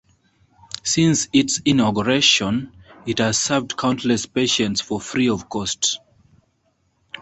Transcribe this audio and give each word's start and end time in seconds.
Since 0.81 1.27
its 1.31 1.61
inauguration, 1.63 2.71
it 3.05 3.19
has 3.19 3.39
served 3.39 3.77
countless 3.77 4.25
patients 4.25 4.81
for 4.81 4.99
free 4.99 5.29
of 5.29 5.47
cost. 5.47 5.99